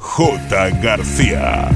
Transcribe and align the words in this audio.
J. 0.00 0.70
García. 0.82 1.68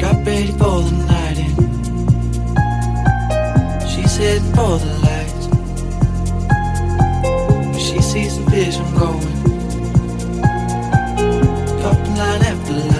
Got 0.00 0.26
ready 0.26 0.52
for 0.52 0.82
the 0.82 0.92
night. 1.06 1.38
She's 3.88 4.16
heading 4.16 4.52
for 4.54 4.78
the 4.78 4.90
lights. 5.04 5.44
She 7.78 8.00
sees 8.00 8.38
the 8.38 8.44
vision 8.50 8.86
going. 8.94 9.32
Top 11.82 11.98
line 12.16 12.42
after 12.42 12.72
line. 12.72 12.93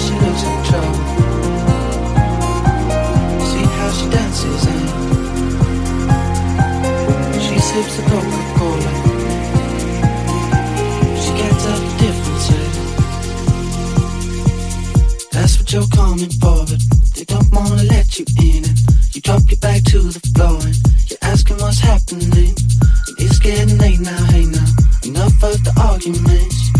She 0.00 0.14
looks 0.24 0.42
in 0.42 0.56
trouble. 0.64 1.00
See 3.50 3.66
how 3.76 3.90
she 3.96 4.06
dances 4.08 4.62
and 4.72 4.84
she 7.44 7.56
sips 7.58 7.94
the 7.96 8.02
Coca 8.08 8.40
Cola. 8.56 8.92
She 11.22 11.30
can't 11.38 11.58
tell 11.64 11.80
the 11.84 11.92
difference. 12.02 12.46
That's 15.32 15.54
what 15.58 15.68
you're 15.72 15.88
coming 15.88 16.30
for, 16.40 16.64
but 16.64 16.80
they 17.14 17.24
don't 17.24 17.50
wanna 17.52 17.84
let 17.84 18.18
you 18.18 18.24
in 18.38 18.64
and 18.64 18.78
you 19.12 19.20
drop 19.20 19.42
your 19.50 19.58
back 19.58 19.82
to 19.84 19.98
the 20.00 20.20
floor 20.34 20.60
and 20.62 20.76
you're 21.08 21.22
asking 21.22 21.58
what's 21.58 21.78
happening. 21.80 22.54
It's 23.18 23.38
getting 23.38 23.76
late 23.78 24.00
now, 24.00 24.24
hey 24.32 24.46
now. 24.46 24.66
Enough 25.04 25.42
of 25.42 25.62
the 25.64 25.72
arguments. 25.80 26.79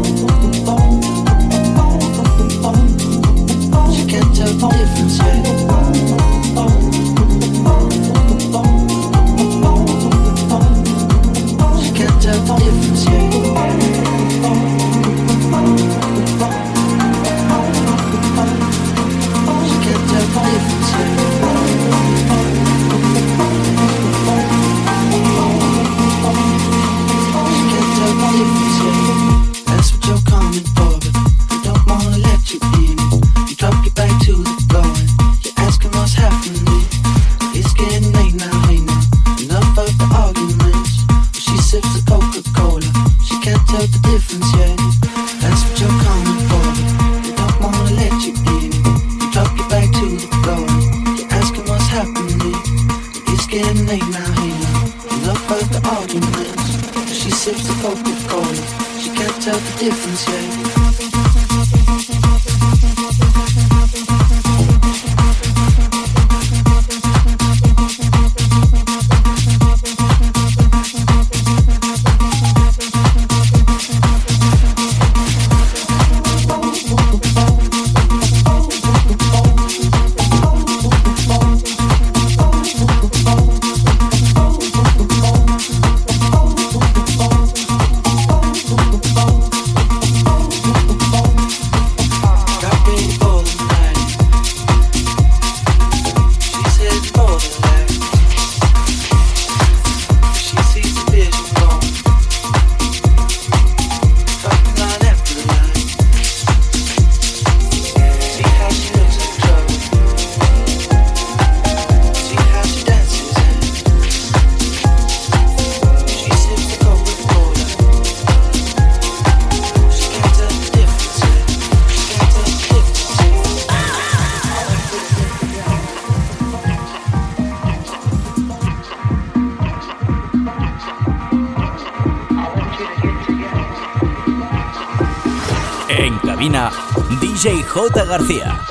DJ 137.41 137.63
J. 137.63 138.05
García. 138.05 138.70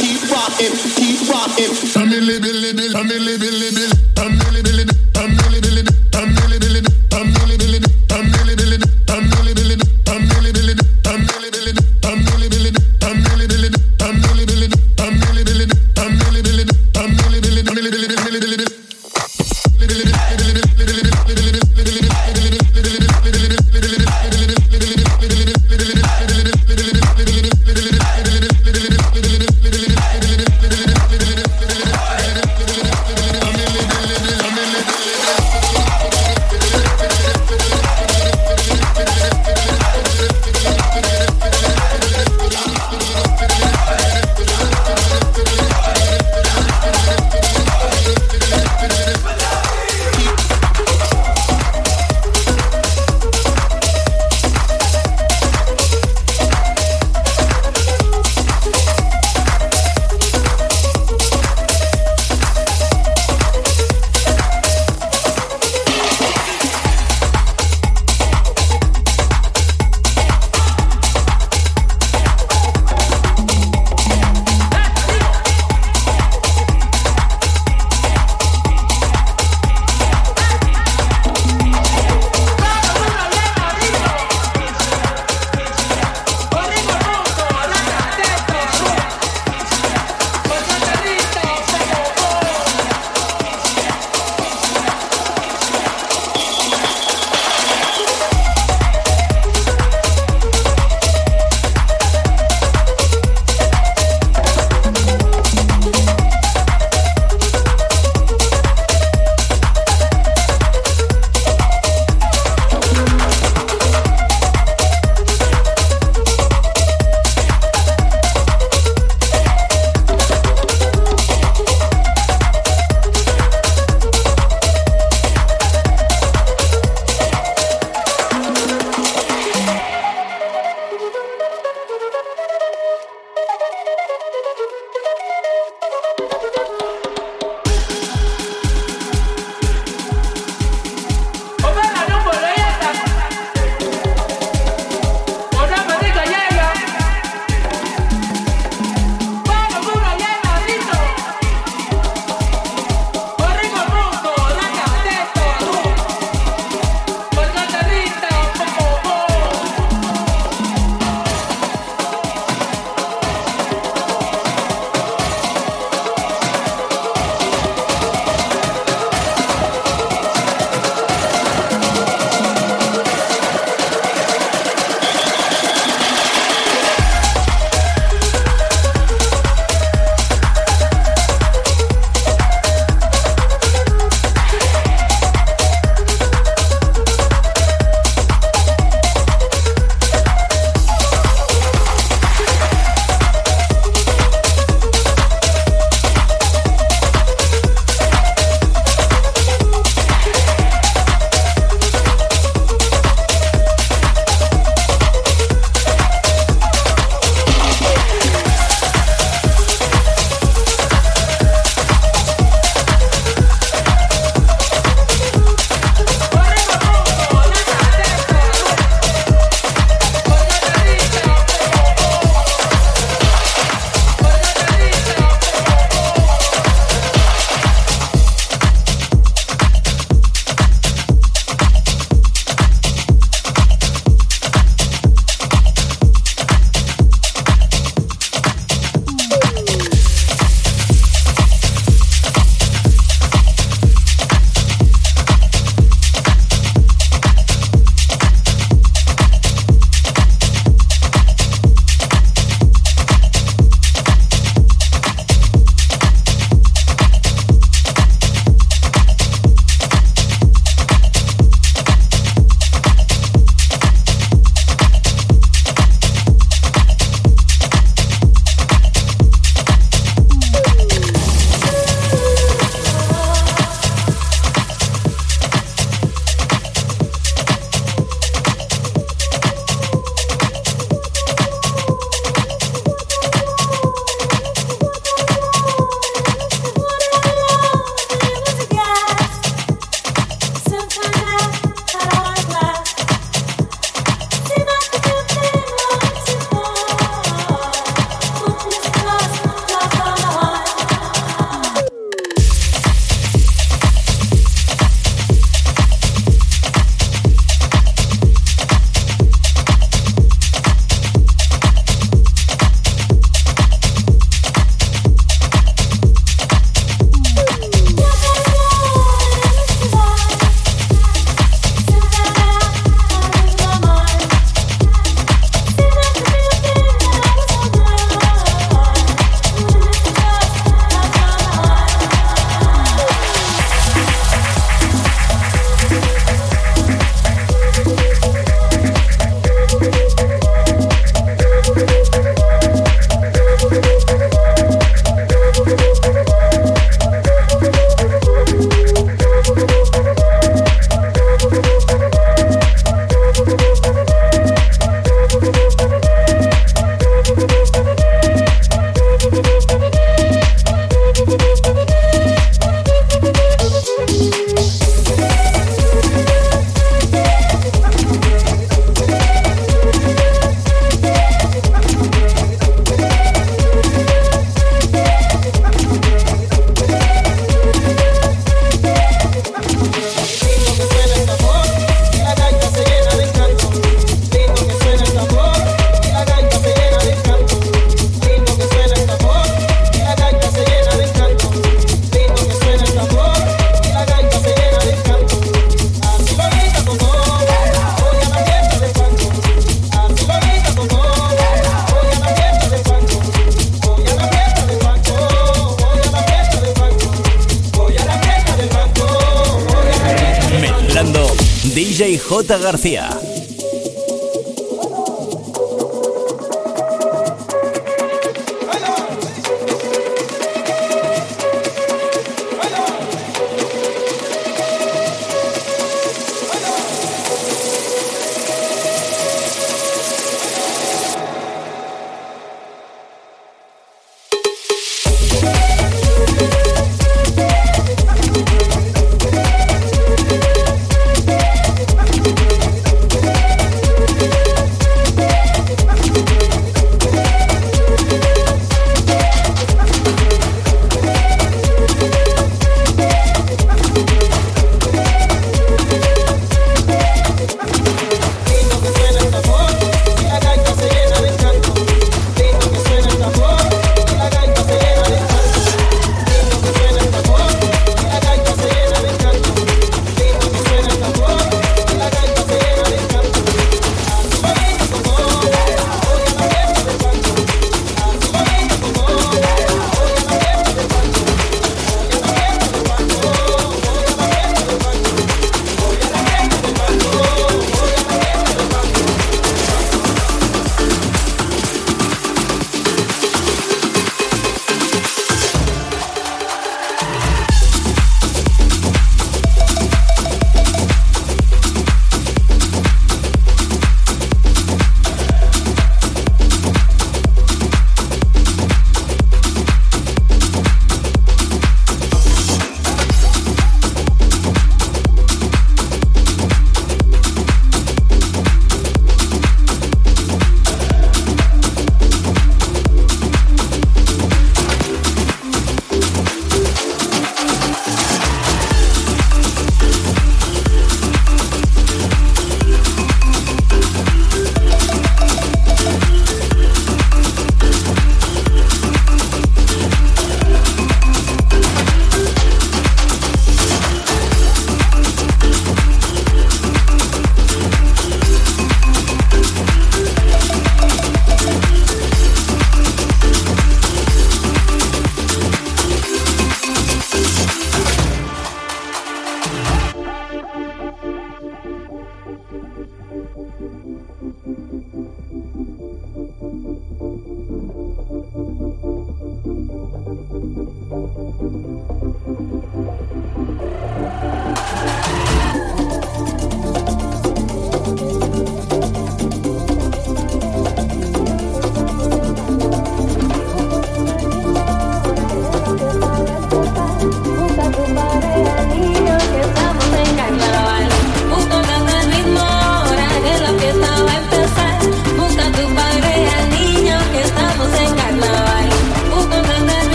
Keep 0.00 0.30
rocking, 0.30 0.72
keep 0.96 1.28
rocking. 1.28 1.80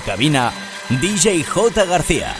Cabina, 0.00 0.52
DJ 0.88 1.44
J. 1.44 1.84
García. 1.84 2.34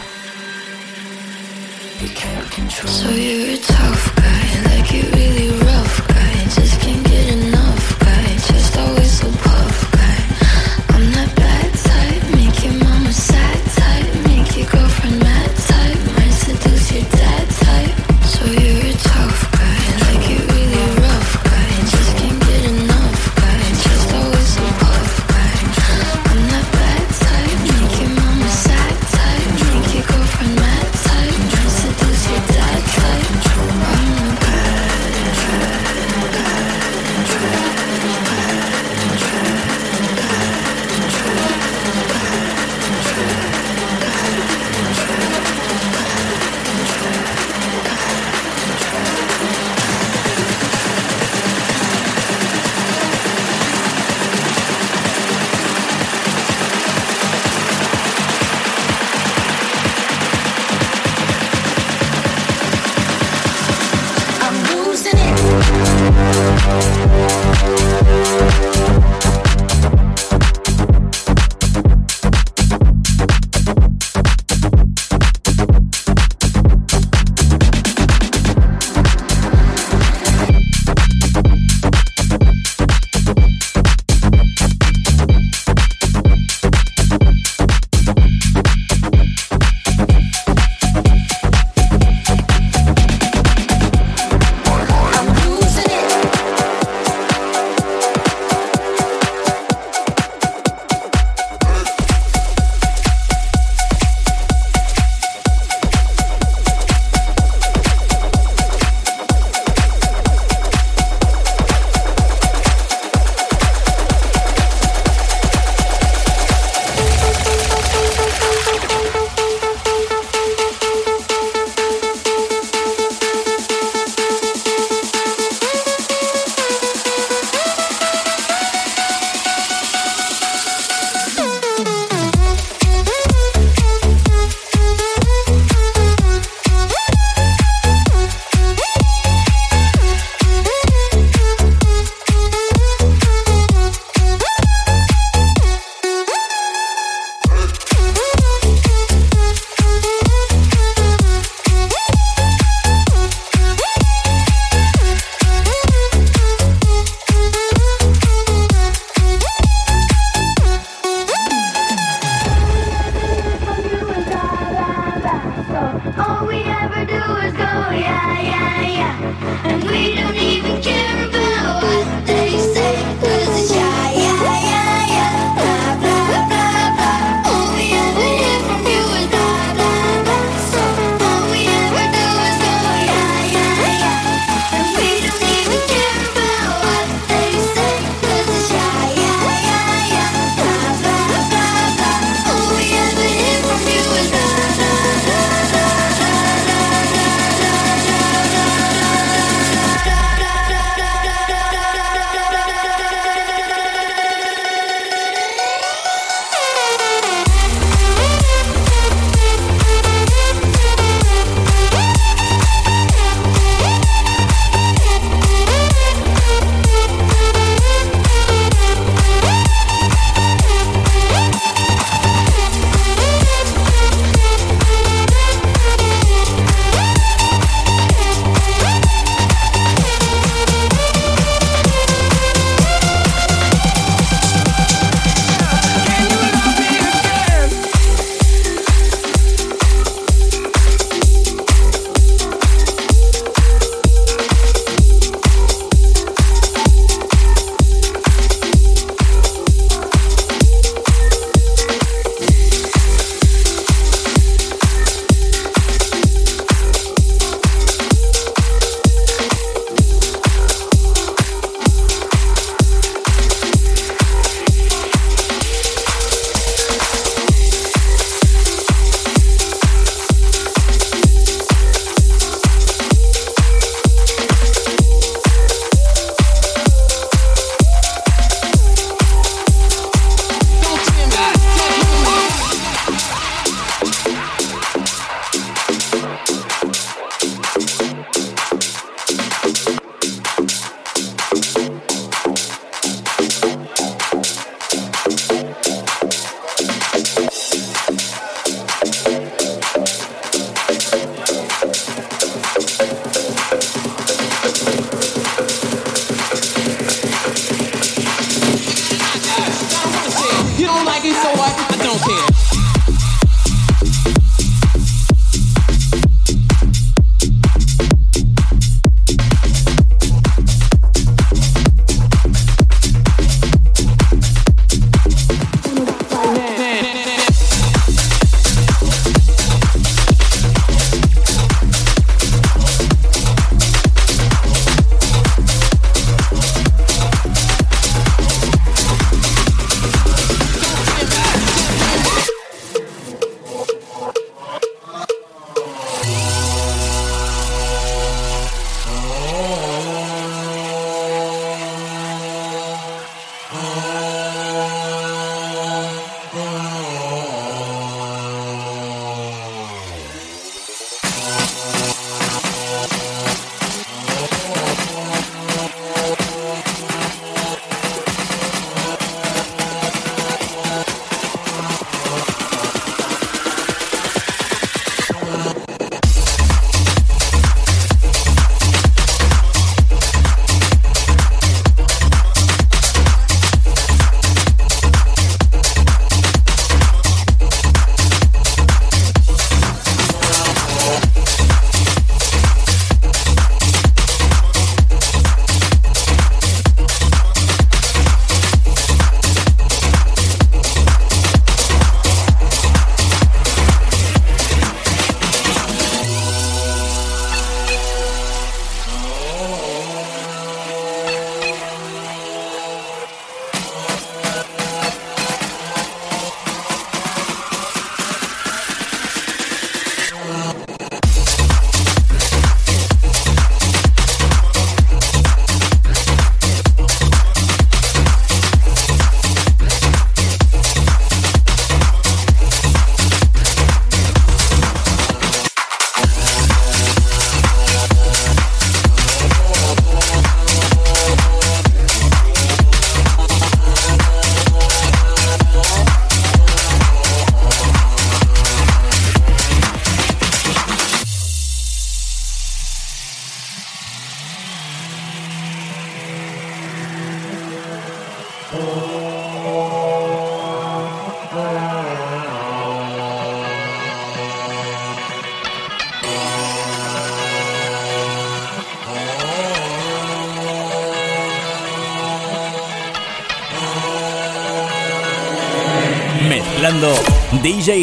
do 167.05 167.15
it. 167.15 167.42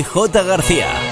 J. 0.03 0.43
García. 0.43 1.10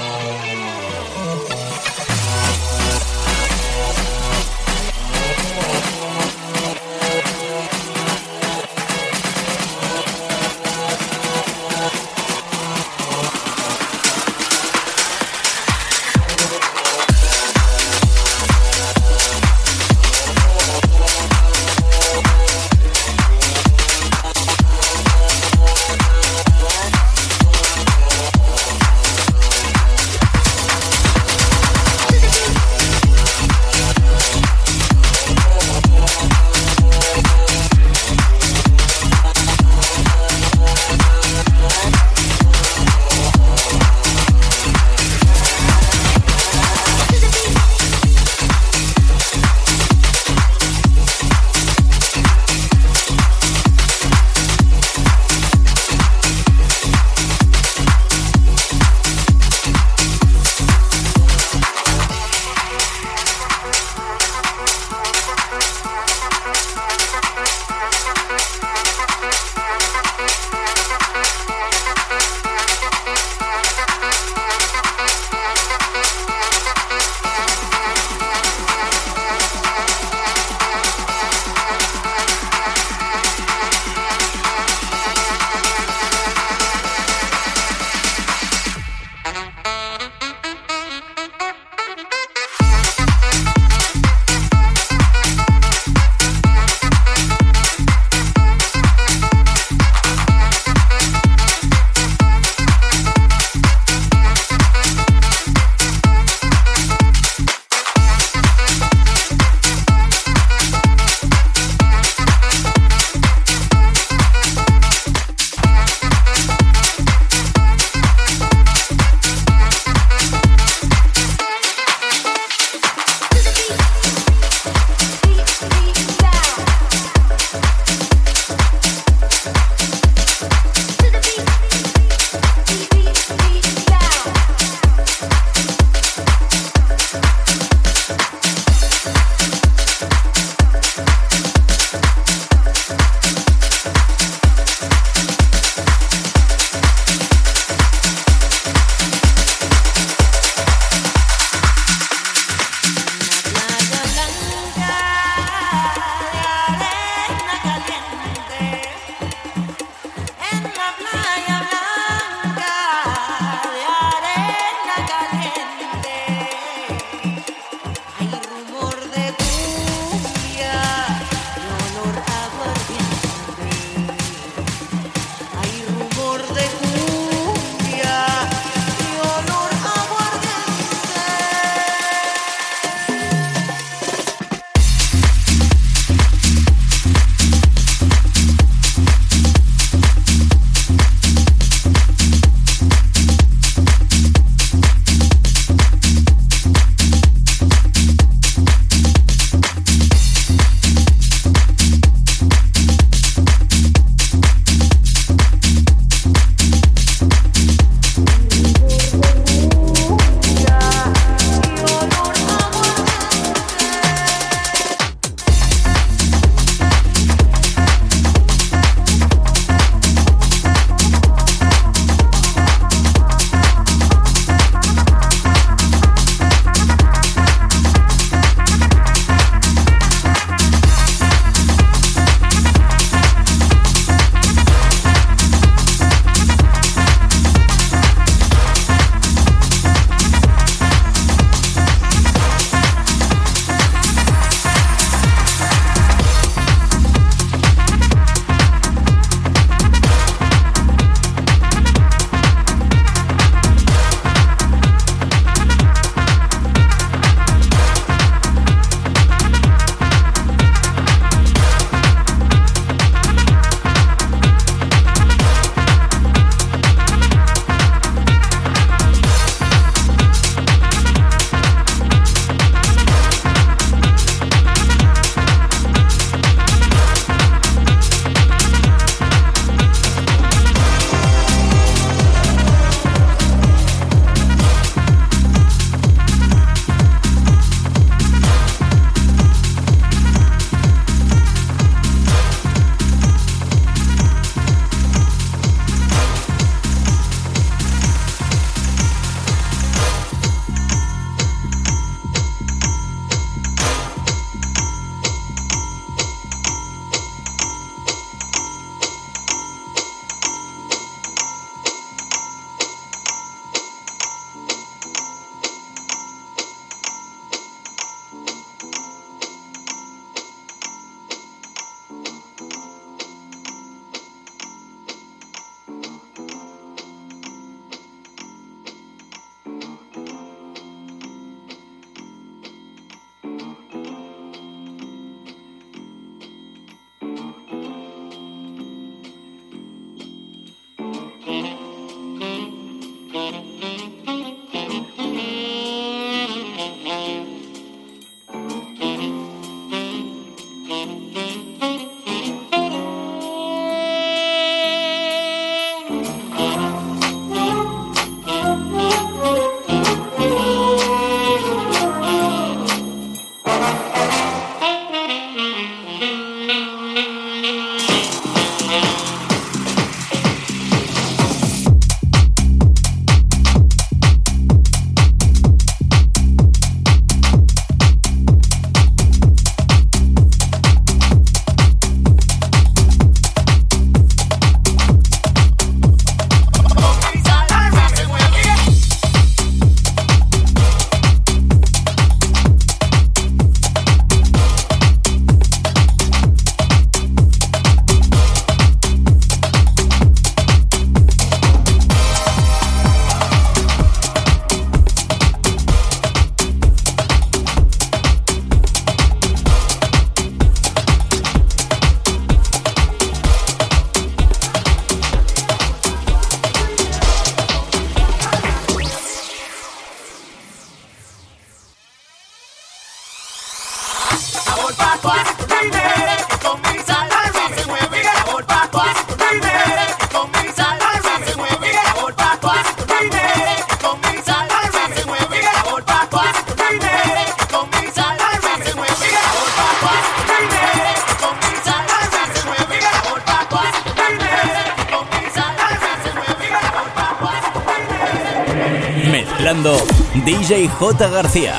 García. 451.27 451.78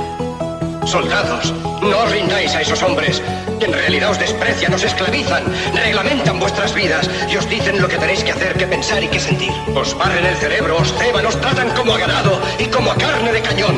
Soldados, 0.85 1.53
no 1.81 1.97
os 2.03 2.11
rindáis 2.11 2.53
a 2.55 2.61
esos 2.61 2.81
hombres 2.83 3.21
que 3.59 3.65
en 3.65 3.73
realidad 3.73 4.11
os 4.11 4.19
desprecian, 4.19 4.73
os 4.73 4.83
esclavizan, 4.83 5.43
reglamentan 5.73 6.39
vuestras 6.39 6.73
vidas 6.73 7.09
y 7.29 7.37
os 7.37 7.47
dicen 7.47 7.81
lo 7.81 7.87
que 7.87 7.97
tenéis 7.97 8.23
que 8.23 8.31
hacer, 8.31 8.57
que 8.57 8.67
pensar 8.67 9.03
y 9.03 9.07
que 9.07 9.19
sentir. 9.19 9.53
Os 9.75 9.95
barren 9.97 10.25
el 10.25 10.35
cerebro, 10.37 10.77
os 10.77 10.93
ceban, 10.93 11.25
os 11.25 11.39
tratan 11.39 11.69
como 11.71 11.93
a 11.93 11.97
ganado 11.97 12.41
y 12.57 12.65
como 12.65 12.91
a 12.91 12.95
carne 12.95 13.31
de 13.31 13.41
cañón. 13.41 13.77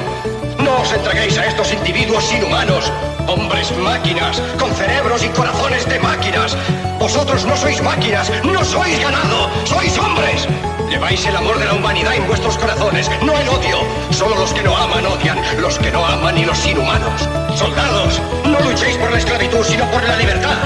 No 0.59 0.81
os 0.81 0.93
entreguéis 0.93 1.37
a 1.37 1.45
estos 1.47 1.73
individuos 1.73 2.31
inhumanos, 2.31 2.91
Hombres 3.28 3.71
máquinas, 3.78 4.41
con 4.59 4.74
cerebros 4.74 5.24
y 5.24 5.30
corazones 5.30 5.88
de 5.88 5.99
máquinas. 5.99 6.57
Vosotros 6.99 7.45
no 7.45 7.55
sois 7.55 7.82
máquinas, 7.82 8.32
no 8.43 8.63
sois 8.63 8.99
ganado, 8.99 9.49
sois 9.65 9.97
hombres. 9.97 10.47
Lleváis 10.89 11.26
el 11.26 11.36
amor 11.36 11.57
de 11.57 11.65
la 11.65 11.74
humanidad 11.74 12.15
en 12.15 12.28
vuestros 12.28 12.57
corazones, 12.57 13.09
no 13.24 13.38
el 13.38 13.47
odio. 13.47 13.78
Solo 14.11 14.36
los 14.36 14.53
que 14.53 14.61
no 14.61 14.76
aman 14.76 15.05
odian, 15.05 15.39
los 15.59 15.80
que 15.80 15.91
no 15.91 16.05
aman 16.05 16.38
y 16.38 16.45
los 16.45 16.65
inhumanos. 16.67 17.28
Soldados, 17.55 18.21
no 18.45 18.59
luchéis 18.59 18.97
por 18.97 19.11
la 19.11 19.17
esclavitud, 19.17 19.63
sino 19.63 19.89
por 19.89 20.03
la 20.03 20.17
libertad. 20.17 20.57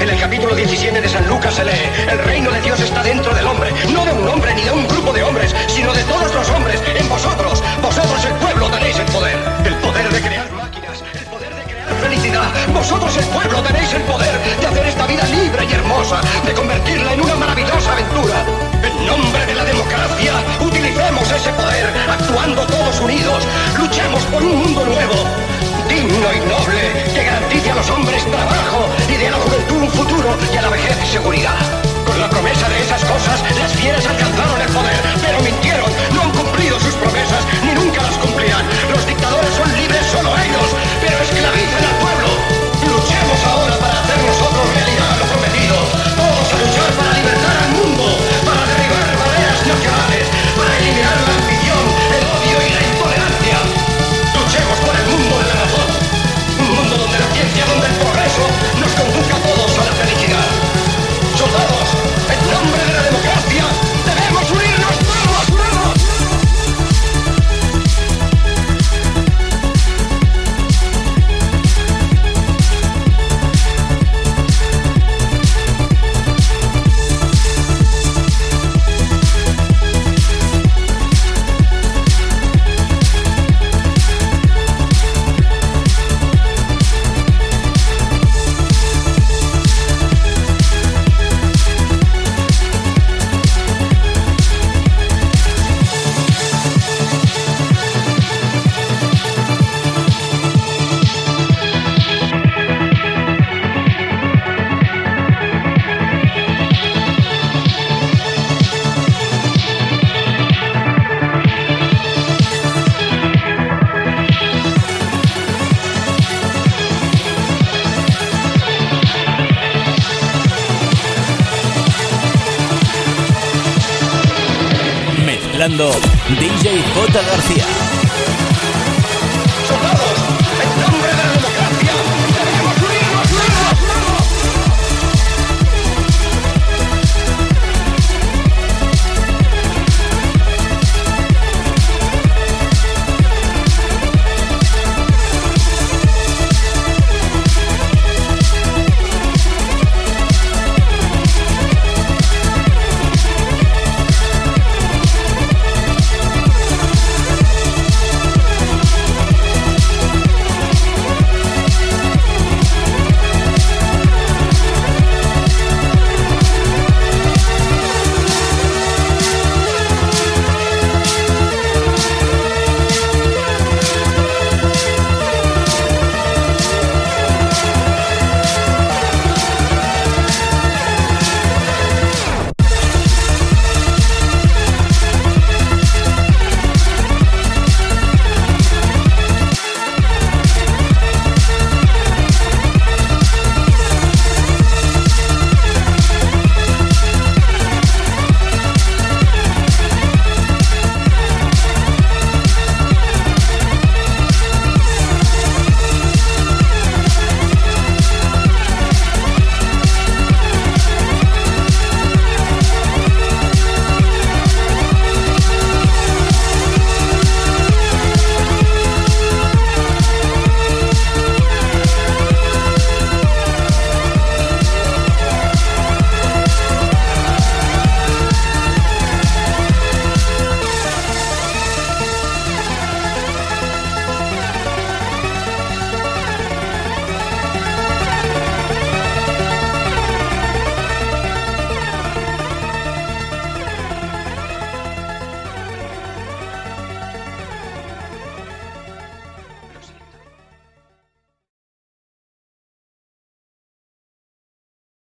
En 0.00 0.10
el 0.10 0.18
capítulo 0.18 0.54
17 0.54 1.00
de 1.00 1.08
San 1.08 1.26
Lucas 1.28 1.54
se 1.54 1.64
lee, 1.64 1.88
el 2.10 2.18
reino 2.18 2.50
de 2.50 2.60
Dios 2.60 2.78
está 2.80 3.02
dentro 3.02 3.34
del 3.34 3.46
hombre, 3.46 3.70
no 3.92 4.04
de 4.04 4.12
un 4.12 4.28
hombre 4.28 4.54
ni 4.54 4.62
de 4.62 4.70
un 4.70 4.86
grupo 4.86 5.12
de 5.12 5.22
hombres, 5.22 5.54
sino 5.68 5.92
de 5.94 6.04
todos 6.04 6.34
los 6.34 6.48
hombres, 6.50 6.82
en 6.94 7.08
vosotros. 7.08 7.62
Vosotros 7.80 8.24
el 8.26 8.34
pueblo 8.34 8.68
tenéis 8.68 8.98
el 8.98 9.06
poder, 9.06 9.38
el 9.64 9.74
poder 9.76 10.10
de 10.10 10.20
crear 10.20 10.53
felicidad. 12.04 12.52
Vosotros, 12.74 13.16
el 13.16 13.24
pueblo, 13.26 13.62
tenéis 13.62 13.92
el 13.94 14.02
poder 14.02 14.34
de 14.60 14.66
hacer 14.66 14.86
esta 14.86 15.06
vida 15.06 15.24
libre 15.24 15.64
y 15.64 15.72
hermosa, 15.72 16.20
de 16.44 16.52
convertirla 16.52 17.14
en 17.14 17.20
una 17.22 17.34
maravillosa 17.34 17.92
aventura. 17.92 18.44
En 18.82 19.06
nombre 19.06 19.46
de 19.46 19.54
la 19.54 19.64
democracia, 19.64 20.32
utilicemos 20.60 21.30
ese 21.30 21.50
poder, 21.52 21.86
actuando 22.10 22.66
todos 22.66 23.00
unidos. 23.00 23.40
Luchemos 23.78 24.22
por 24.24 24.42
un 24.42 24.56
mundo 24.56 24.84
nuevo, 24.84 25.16
digno 25.88 26.28
y 26.36 26.40
noble, 26.44 26.82
que 27.14 27.24
garantice 27.24 27.70
a 27.70 27.74
los 27.74 27.88
hombres 27.88 28.22
trabajo 28.26 28.80
y 29.08 29.16
dé 29.16 29.28
a 29.28 29.30
la 29.30 29.38
juventud 29.38 29.82
un 29.82 29.90
futuro 29.90 30.28
y 30.52 30.56
a 30.56 30.62
la 30.62 30.68
vejez 30.68 30.96
seguridad. 31.10 31.56
Con 32.04 32.20
la 32.20 32.28
promesa 32.28 32.68
de 32.68 32.80
esas 32.80 33.02
cosas, 33.04 33.42
las 33.58 33.72
fieras 33.72 34.06